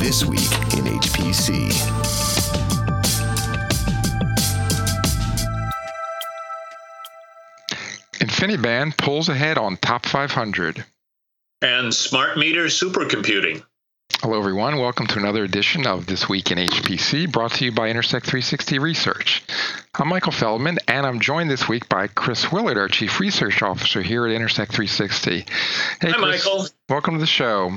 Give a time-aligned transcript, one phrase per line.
[0.00, 1.70] This Week in HPC.
[8.14, 10.86] InfiniBand pulls ahead on top 500.
[11.60, 13.62] And smart meter supercomputing.
[14.22, 14.78] Hello, everyone.
[14.78, 18.78] Welcome to another edition of This Week in HPC, brought to you by Intersect 360
[18.78, 19.42] Research.
[19.94, 24.00] I'm Michael Feldman, and I'm joined this week by Chris Willard, our Chief Research Officer
[24.00, 25.40] here at Intersect 360.
[25.40, 25.46] Hey,
[26.00, 26.66] Hi, Chris, Michael.
[26.88, 27.76] Welcome to the show.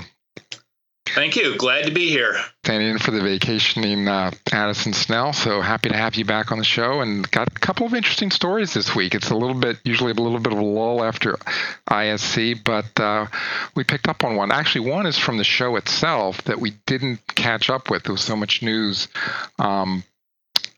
[1.13, 1.55] Thank you.
[1.57, 2.35] Glad to be here.
[2.63, 6.57] Standing in for the vacationing uh, Addison Snell, so happy to have you back on
[6.57, 7.01] the show.
[7.01, 9.13] And got a couple of interesting stories this week.
[9.13, 11.37] It's a little bit, usually a little bit of a lull after
[11.87, 13.27] ISC, but uh,
[13.75, 14.51] we picked up on one.
[14.51, 18.03] Actually, one is from the show itself that we didn't catch up with.
[18.03, 19.07] There was so much news
[19.59, 20.03] um,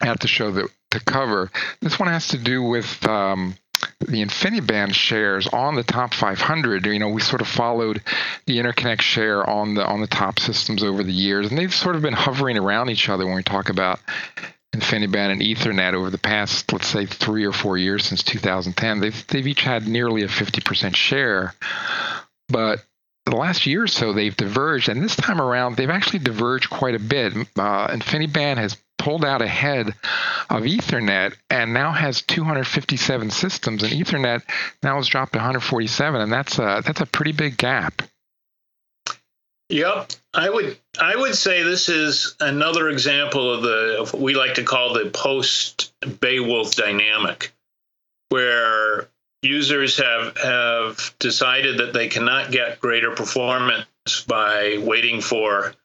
[0.01, 1.51] at the show that to cover.
[1.81, 3.05] This one has to do with.
[3.07, 3.55] Um,
[3.99, 6.85] the InfiniBand shares on the top 500.
[6.85, 8.01] You know, we sort of followed
[8.45, 11.95] the interconnect share on the on the top systems over the years, and they've sort
[11.95, 13.99] of been hovering around each other when we talk about
[14.75, 18.99] InfiniBand and Ethernet over the past, let's say, three or four years since 2010.
[18.99, 21.55] They've they've each had nearly a 50% share,
[22.49, 22.83] but
[23.25, 26.95] the last year or so they've diverged, and this time around they've actually diverged quite
[26.95, 27.33] a bit.
[27.57, 29.89] Uh, InfiniBand has pulled out ahead
[30.49, 34.41] of Ethernet and now has 257 systems, and Ethernet
[34.81, 38.01] now has dropped to 147, and that's a that's a pretty big gap.
[39.69, 44.33] Yep, I would I would say this is another example of the of what we
[44.33, 47.53] like to call the post Beowulf dynamic,
[48.29, 49.07] where
[49.43, 53.85] users have have decided that they cannot get greater performance
[54.27, 55.75] by waiting for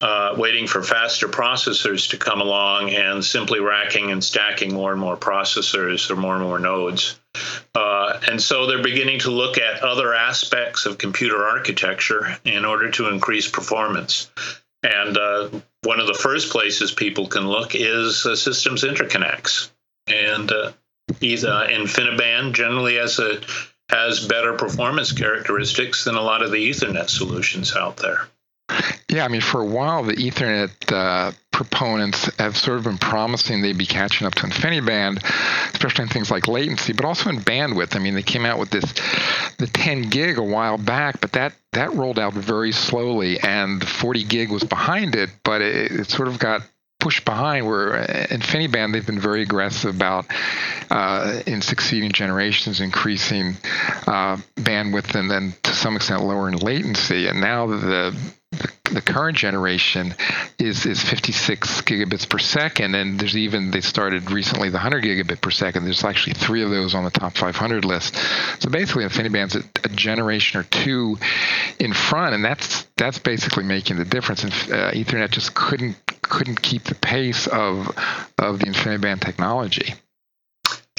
[0.00, 5.00] uh, waiting for faster processors to come along and simply racking and stacking more and
[5.00, 7.18] more processors or more and more nodes.
[7.74, 12.90] Uh, and so they're beginning to look at other aspects of computer architecture in order
[12.90, 14.30] to increase performance.
[14.82, 15.48] And uh,
[15.82, 19.70] one of the first places people can look is uh, systems interconnects.
[20.06, 20.72] And uh,
[21.20, 23.40] either InfiniBand generally has a
[23.88, 28.28] has better performance characteristics than a lot of the Ethernet solutions out there.
[29.08, 33.62] Yeah, I mean, for a while, the Ethernet uh, proponents have sort of been promising
[33.62, 35.22] they'd be catching up to InfiniBand,
[35.72, 37.96] especially in things like latency, but also in bandwidth.
[37.96, 38.92] I mean, they came out with this
[39.58, 43.86] the 10 gig a while back, but that that rolled out very slowly, and the
[43.86, 46.62] 40 gig was behind it, but it, it sort of got
[46.98, 50.26] pushed behind where InfiniBand they've been very aggressive about
[50.90, 53.56] uh, in succeeding generations increasing
[54.06, 58.16] uh, bandwidth and then to some extent lowering latency and now the
[58.52, 60.14] the, the current generation
[60.58, 65.40] is is 56 gigabits per second, and there's even they started recently the 100 gigabit
[65.40, 65.84] per second.
[65.84, 68.14] There's actually three of those on the top 500 list.
[68.60, 71.18] So basically, InfiniBand's a, a generation or two
[71.78, 74.44] in front, and that's that's basically making the difference.
[74.44, 75.96] And uh, Ethernet just couldn't
[76.28, 77.88] couldn't keep the pace of
[78.38, 79.94] of the InfiniBand technology.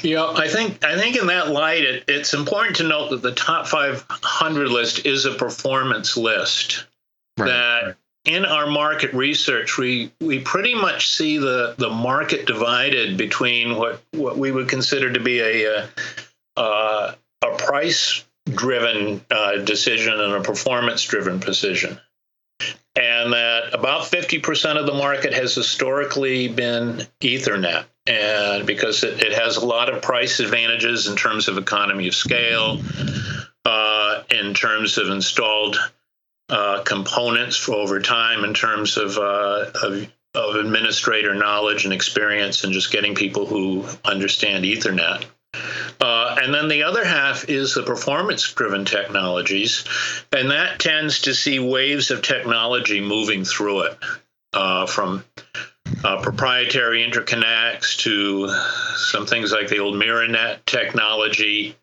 [0.02, 3.32] Yeah, I think I think in that light, it, it's important to note that the
[3.32, 6.86] top 500 list is a performance list
[7.36, 7.46] right.
[7.46, 13.76] that in our market research, we we pretty much see the the market divided between
[13.76, 15.88] what what we would consider to be a a,
[16.56, 21.98] uh, a price driven uh, decision and a performance driven decision.
[22.98, 27.84] And that about 50% of the market has historically been Ethernet.
[28.08, 32.14] And because it, it has a lot of price advantages in terms of economy of
[32.16, 32.80] scale,
[33.64, 35.78] uh, in terms of installed
[36.48, 42.64] uh, components for over time in terms of, uh, of, of administrator knowledge and experience,
[42.64, 45.24] and just getting people who understand Ethernet.
[46.00, 49.84] Uh, and then the other half is the performance driven technologies,
[50.32, 53.98] and that tends to see waves of technology moving through it
[54.52, 55.24] uh, from
[56.04, 58.48] uh, proprietary interconnects to
[58.96, 61.76] some things like the old Myrinet technology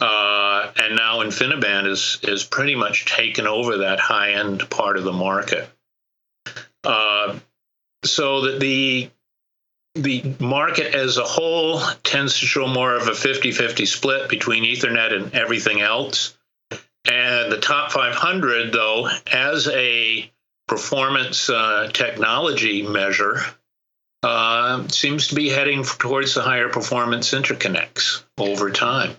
[0.00, 5.04] uh, and now InfiniBand is is pretty much taken over that high end part of
[5.04, 5.68] the market.
[6.84, 7.38] Uh,
[8.04, 9.10] so that the
[10.02, 15.12] the market as a whole tends to show more of a 50-50 split between Ethernet
[15.12, 16.36] and everything else.
[17.04, 20.30] And the top 500, though, as a
[20.66, 23.40] performance uh, technology measure,
[24.22, 29.16] uh, seems to be heading towards the higher performance interconnects over time.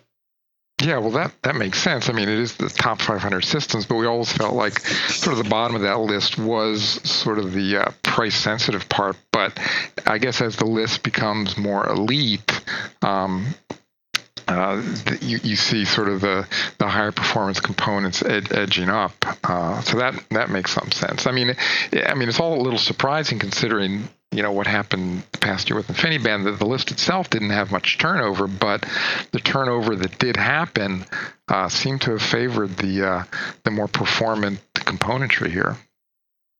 [0.81, 2.07] Yeah, well, that, that makes sense.
[2.09, 5.43] I mean, it is the top 500 systems, but we always felt like sort of
[5.43, 9.17] the bottom of that list was sort of the uh, price sensitive part.
[9.31, 9.59] But
[10.05, 12.61] I guess as the list becomes more elite,
[13.01, 13.47] um,
[14.47, 14.81] uh,
[15.21, 16.47] you, you see sort of the,
[16.77, 19.13] the higher performance components ed- edging up.
[19.43, 21.27] Uh, so that that makes some sense.
[21.27, 21.55] I mean,
[21.93, 25.77] I mean, it's all a little surprising considering you know what happened the past year
[25.77, 26.43] with the InfiniBand.
[26.43, 28.85] That the list itself didn't have much turnover, but
[29.31, 31.05] the turnover that did happen
[31.47, 33.23] uh, seemed to have favored the uh,
[33.63, 35.77] the more performant componentry here.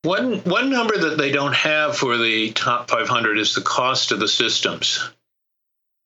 [0.04, 4.20] One one number that they don't have for the top 500 is the cost of
[4.20, 5.08] the systems.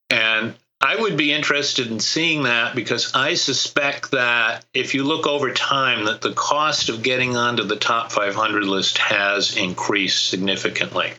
[0.09, 5.27] And I would be interested in seeing that because I suspect that if you look
[5.27, 11.13] over time, that the cost of getting onto the top 500 list has increased significantly.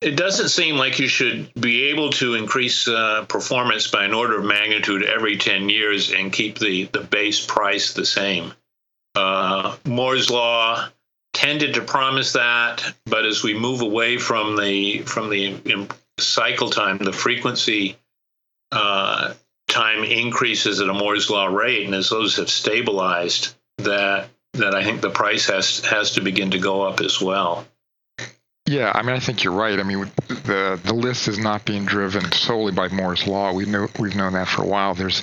[0.00, 4.38] It doesn't seem like you should be able to increase uh, performance by an order
[4.38, 8.54] of magnitude every 10 years and keep the, the base price the same.
[9.16, 10.88] Uh, Moore's law
[11.32, 16.98] tended to promise that, but as we move away from the from the cycle time,
[16.98, 17.96] the frequency
[18.70, 19.34] uh,
[19.68, 24.84] time increases at a Moore's law rate, and as those have stabilized, that that I
[24.84, 27.66] think the price has has to begin to go up as well.
[28.68, 29.80] Yeah, I mean, I think you're right.
[29.80, 33.50] I mean, the the list is not being driven solely by Moore's law.
[33.54, 34.94] We know we've known that for a while.
[34.94, 35.22] There's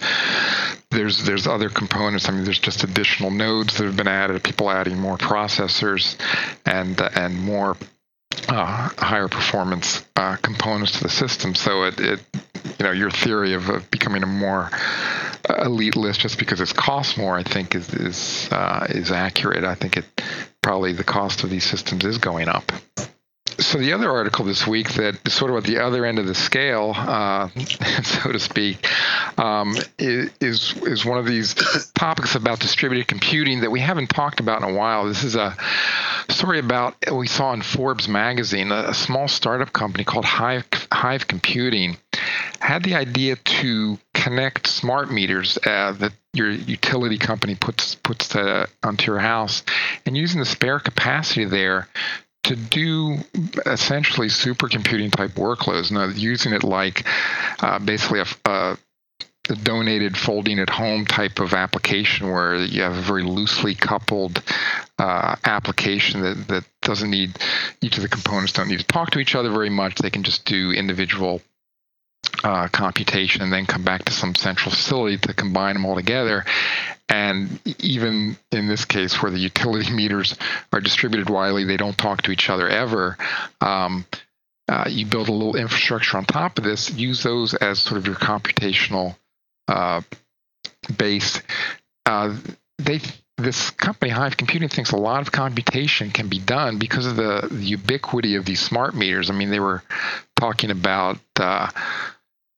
[0.90, 2.28] there's there's other components.
[2.28, 4.44] I mean, there's just additional nodes that have been added.
[4.44, 6.16] People adding more processors
[6.66, 7.78] and and more
[8.50, 11.54] uh, higher performance uh, components to the system.
[11.54, 12.20] So it, it
[12.80, 14.72] you know your theory of, of becoming a more
[15.60, 19.64] elite list just because it costs more, I think is is uh, is accurate.
[19.64, 20.06] I think it
[20.64, 22.72] probably the cost of these systems is going up.
[23.60, 26.26] So the other article this week that is sort of at the other end of
[26.26, 27.50] the scale, uh,
[28.04, 28.88] so to speak,
[29.38, 31.54] um, is is one of these
[31.94, 35.06] topics about distributed computing that we haven't talked about in a while.
[35.06, 35.56] This is a
[36.30, 41.28] story about we saw in Forbes magazine a, a small startup company called Hive Hive
[41.28, 41.98] Computing
[42.60, 48.36] had the idea to connect smart meters uh, that your utility company puts puts
[48.84, 49.64] onto your house,
[50.06, 51.88] and using the spare capacity there
[52.46, 53.18] to do
[53.66, 55.92] essentially supercomputing type workloads.
[55.92, 57.06] Now, using it like
[57.60, 58.78] uh, basically a, a,
[59.50, 64.44] a, donated folding at home type of application where you have a very loosely coupled
[65.00, 67.38] uh, application that, that doesn't need
[67.82, 69.96] each of the components don't need to talk to each other very much.
[69.96, 71.42] They can just do individual
[72.44, 76.46] uh, computation and then come back to some central facility to combine them all together.
[77.08, 80.36] And even in this case, where the utility meters
[80.72, 83.18] are distributed widely, they don't talk to each other ever.
[83.62, 84.06] Um,
[84.68, 88.08] uh, you build a little infrastructure on top of this, use those as sort of
[88.08, 89.16] your computational
[89.68, 90.02] uh,
[90.98, 91.42] base.
[92.06, 92.36] Uh,
[92.80, 93.00] they
[93.38, 97.48] this company Hive Computing thinks a lot of computation can be done because of the,
[97.52, 99.30] the ubiquity of these smart meters.
[99.30, 99.84] I mean, they were
[100.38, 101.70] talking about uh,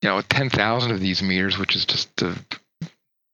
[0.02, 2.36] you know 10,000 of these meters, which is just a,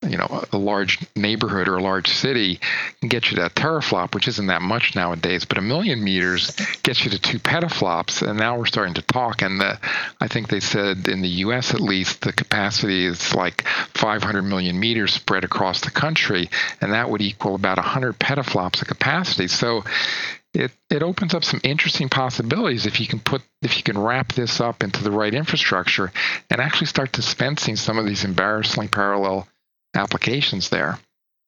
[0.08, 2.60] you know a large neighborhood or a large city,
[3.00, 5.44] can get you to a teraflop, which isn't that much nowadays.
[5.44, 9.42] But a million meters gets you to two petaflops, and now we're starting to talk.
[9.42, 9.78] And the,
[10.20, 11.74] I think they said in the U.S.
[11.74, 16.48] at least the capacity is like 500 million meters spread across the country,
[16.80, 19.48] and that would equal about 100 petaflops of capacity.
[19.48, 19.84] So
[20.54, 24.32] it, it opens up some interesting possibilities if you can put if you can wrap
[24.32, 26.12] this up into the right infrastructure
[26.48, 29.48] and actually start dispensing some of these embarrassingly parallel
[29.94, 30.99] applications there.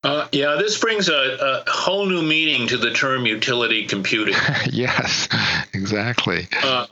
[0.03, 4.35] Uh, yeah, this brings a, a, whole new meaning to the term utility computing.
[4.71, 5.29] yes,
[5.73, 6.47] exactly.
[6.63, 6.87] Uh,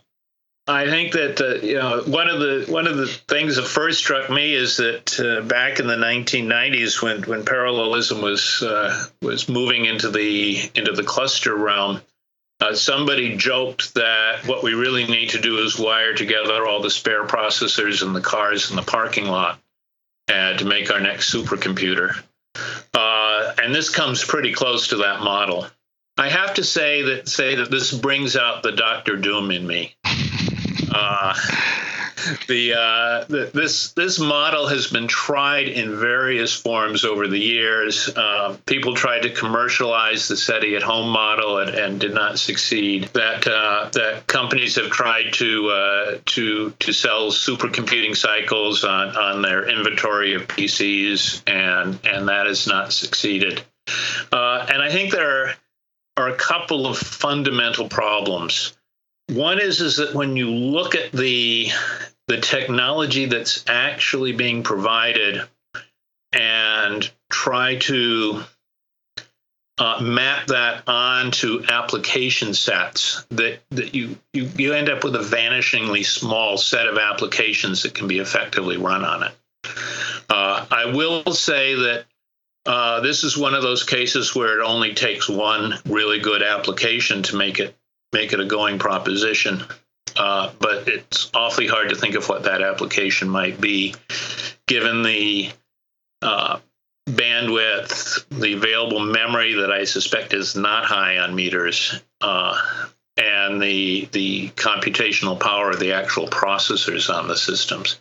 [0.66, 3.98] I think that uh, you know one of the one of the things that first
[3.98, 9.48] struck me is that uh, back in the 1990s, when when parallelism was uh, was
[9.48, 12.00] moving into the into the cluster realm,
[12.60, 16.90] uh, somebody joked that what we really need to do is wire together all the
[16.90, 19.60] spare processors in the cars in the parking lot
[20.28, 22.22] uh, to make our next supercomputer.
[22.92, 25.66] Uh, and this comes pretty close to that model.
[26.16, 29.96] I have to say that say that this brings out the Doctor Doom in me.
[30.90, 31.34] Uh,
[32.48, 38.08] the, uh, the, this this model has been tried in various forms over the years.
[38.08, 43.04] Uh, people tried to commercialize the SETI at home model and, and did not succeed.
[43.14, 49.42] That uh, that companies have tried to uh, to to sell supercomputing cycles on, on
[49.42, 53.62] their inventory of PCs, and and that has not succeeded.
[54.32, 55.54] Uh, and I think there are,
[56.16, 58.76] are a couple of fundamental problems.
[59.28, 61.70] One is is that when you look at the
[62.28, 65.42] the technology that's actually being provided
[66.32, 68.42] and try to
[69.78, 75.20] uh, map that onto application sets that, that you, you you end up with a
[75.20, 79.32] vanishingly small set of applications that can be effectively run on it.
[80.30, 82.04] Uh, I will say that
[82.66, 87.24] uh, this is one of those cases where it only takes one really good application
[87.24, 87.76] to make it
[88.12, 89.64] make it a going proposition.
[90.16, 93.94] Uh, but it's awfully hard to think of what that application might be,
[94.66, 95.50] given the
[96.22, 96.58] uh,
[97.08, 102.60] bandwidth, the available memory that I suspect is not high on meters, uh,
[103.16, 107.98] and the the computational power of the actual processors on the systems.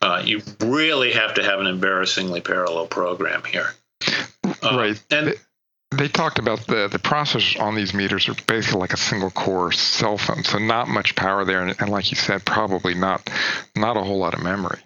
[0.00, 3.74] Uh, you really have to have an embarrassingly parallel program here.
[4.62, 5.04] Uh, right.
[5.10, 5.34] And
[5.92, 9.72] they, talked about the the processors on these meters are basically like a single core
[9.72, 13.28] cell phone, so not much power there, and, and like you said, probably not
[13.76, 14.80] not a whole lot of memory.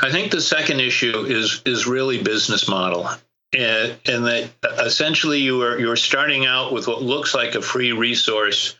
[0.00, 3.08] I think the second issue is is really business model.
[3.56, 4.50] And, and that
[4.80, 8.76] essentially you are you're starting out with what looks like a free resource,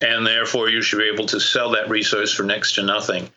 [0.00, 3.30] and therefore you should be able to sell that resource for next to nothing.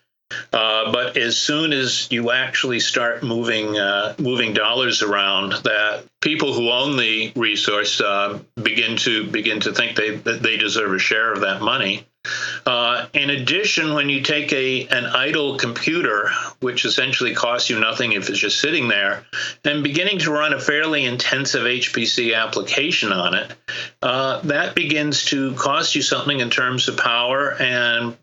[0.52, 6.52] Uh, but as soon as you actually start moving uh, moving dollars around, that people
[6.52, 11.32] who own the resource uh, begin to begin to think they they deserve a share
[11.32, 12.06] of that money.
[12.64, 18.12] Uh, in addition, when you take a an idle computer, which essentially costs you nothing
[18.12, 19.24] if it's just sitting there,
[19.64, 23.52] and beginning to run a fairly intensive HPC application on it,
[24.02, 28.16] uh, that begins to cost you something in terms of power and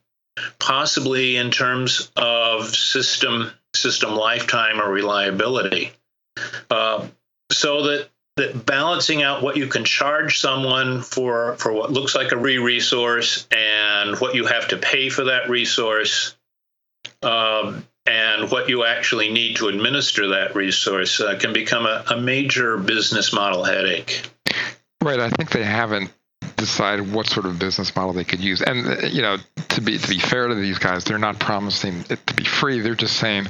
[0.59, 5.91] possibly in terms of system system lifetime or reliability.
[6.69, 7.07] Uh,
[7.51, 12.31] so that that balancing out what you can charge someone for for what looks like
[12.31, 16.35] a re resource and what you have to pay for that resource
[17.21, 22.21] um, and what you actually need to administer that resource uh, can become a, a
[22.21, 24.21] major business model headache.
[25.01, 25.19] Right.
[25.19, 26.11] I think they haven't
[26.59, 28.61] decide what sort of business model they could use.
[28.61, 29.37] And uh, you know,
[29.69, 32.79] to be to be fair to these guys, they're not promising it to be free.
[32.81, 33.47] They're just saying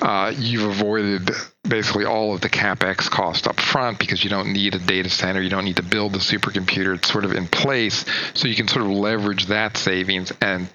[0.00, 1.30] uh, you've avoided
[1.68, 5.42] basically all of the capex cost up front because you don't need a data center,
[5.42, 6.94] you don't need to build the supercomputer.
[6.96, 8.04] It's sort of in place,
[8.34, 10.68] so you can sort of leverage that savings and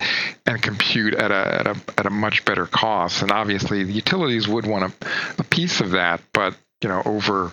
[0.46, 3.22] and compute at a at a, at a much better cost.
[3.22, 5.08] And obviously, the utilities would want a,
[5.40, 7.52] a piece of that, but you know, over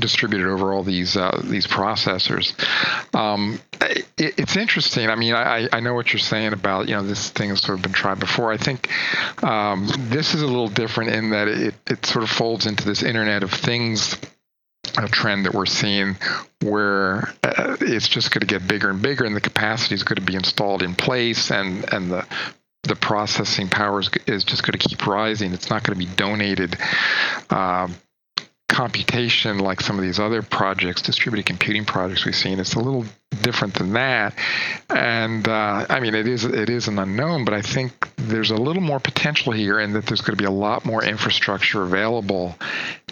[0.00, 2.54] distributed over all these uh, these processors.
[3.14, 5.08] Um, it, it's interesting.
[5.08, 7.78] I mean, I, I know what you're saying about you know this thing has sort
[7.78, 8.52] of been tried before.
[8.52, 8.88] I think
[9.42, 13.02] um, this is a little different in that it, it sort of folds into this
[13.02, 14.16] Internet of Things
[14.98, 16.16] a trend that we're seeing
[16.62, 20.16] where uh, it's just going to get bigger and bigger and the capacity is going
[20.16, 22.26] to be installed in place and and the
[22.84, 25.52] the processing power is, is just going to keep rising.
[25.52, 26.78] It's not going to be donated
[27.50, 27.94] um,
[28.70, 32.60] computation like some of these other projects, distributed computing projects we've seen.
[32.60, 33.04] It's a little
[33.42, 34.32] different than that,
[34.88, 38.56] and uh, I mean it is it is an unknown, but I think there's a
[38.56, 42.56] little more potential here, and that there's going to be a lot more infrastructure available,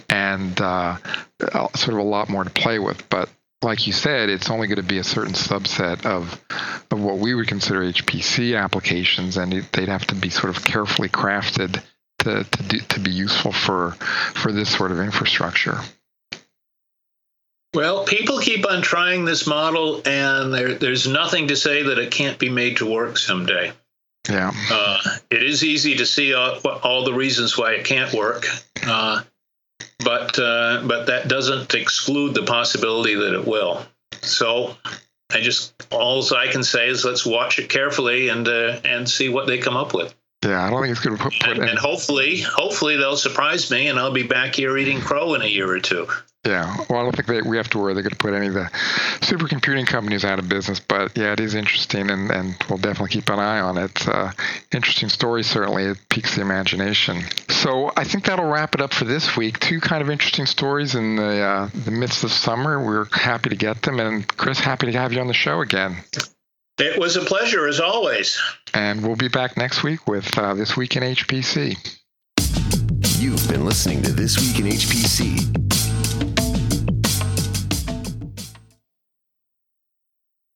[0.08, 0.96] and uh,
[1.74, 3.08] sort of a lot more to play with.
[3.10, 3.28] But
[3.60, 6.40] like you said, it's only going to be a certain subset of
[6.92, 11.08] of what we would consider HPC applications, and they'd have to be sort of carefully
[11.08, 11.82] crafted
[12.18, 13.92] to to, do, to be useful for
[14.34, 15.78] for this sort of infrastructure.
[17.74, 22.10] Well, people keep on trying this model, and there, there's nothing to say that it
[22.10, 23.72] can't be made to work someday.
[24.28, 24.52] Yeah.
[24.70, 24.98] Uh,
[25.30, 28.46] it is easy to see all, all, the reasons why it can't work,
[28.84, 29.22] uh,
[30.00, 33.86] but uh, but that doesn't exclude the possibility that it will.
[34.22, 34.76] So
[35.30, 39.28] I just all I can say is let's watch it carefully and uh, and see
[39.28, 40.14] what they come up with.
[40.44, 41.32] Yeah, I don't think it's going to put.
[41.40, 45.34] put and, and hopefully, hopefully they'll surprise me, and I'll be back here eating crow
[45.34, 46.06] in a year or two.
[46.46, 48.46] Yeah, well, I don't think they, we have to worry they're going to put any
[48.46, 48.70] of the
[49.20, 50.78] supercomputing companies out of business.
[50.78, 54.08] But yeah, it is interesting, and, and we'll definitely keep an eye on it.
[54.08, 54.30] Uh,
[54.72, 55.84] interesting story, certainly.
[55.84, 57.24] It piques the imagination.
[57.48, 59.58] So I think that'll wrap it up for this week.
[59.58, 62.82] Two kind of interesting stories in the uh, the midst of summer.
[62.82, 65.96] We're happy to get them, and Chris, happy to have you on the show again.
[66.78, 68.40] It was a pleasure as always.
[68.72, 71.76] And we'll be back next week with uh, This Week in HPC.
[73.20, 75.67] You've been listening to This Week in HPC